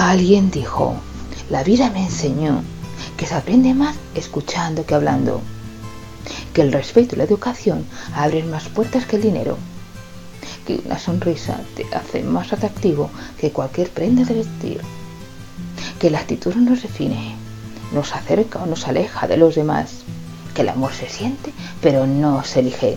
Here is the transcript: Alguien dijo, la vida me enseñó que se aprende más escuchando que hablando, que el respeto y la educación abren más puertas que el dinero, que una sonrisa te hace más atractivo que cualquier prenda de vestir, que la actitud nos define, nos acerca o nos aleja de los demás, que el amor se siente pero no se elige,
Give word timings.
Alguien 0.00 0.52
dijo, 0.52 0.94
la 1.50 1.64
vida 1.64 1.90
me 1.90 2.04
enseñó 2.04 2.62
que 3.16 3.26
se 3.26 3.34
aprende 3.34 3.74
más 3.74 3.96
escuchando 4.14 4.86
que 4.86 4.94
hablando, 4.94 5.40
que 6.52 6.62
el 6.62 6.70
respeto 6.70 7.16
y 7.16 7.18
la 7.18 7.24
educación 7.24 7.84
abren 8.14 8.48
más 8.48 8.68
puertas 8.68 9.06
que 9.06 9.16
el 9.16 9.22
dinero, 9.22 9.58
que 10.64 10.80
una 10.86 11.00
sonrisa 11.00 11.58
te 11.74 11.84
hace 11.92 12.22
más 12.22 12.52
atractivo 12.52 13.10
que 13.40 13.50
cualquier 13.50 13.90
prenda 13.90 14.22
de 14.22 14.34
vestir, 14.34 14.82
que 15.98 16.10
la 16.10 16.20
actitud 16.20 16.54
nos 16.54 16.82
define, 16.82 17.34
nos 17.92 18.14
acerca 18.14 18.60
o 18.60 18.66
nos 18.66 18.86
aleja 18.86 19.26
de 19.26 19.36
los 19.36 19.56
demás, 19.56 20.04
que 20.54 20.62
el 20.62 20.68
amor 20.68 20.92
se 20.92 21.08
siente 21.08 21.52
pero 21.82 22.06
no 22.06 22.44
se 22.44 22.60
elige, 22.60 22.94